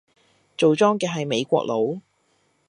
[0.57, 2.01] 做莊嘅係美國佬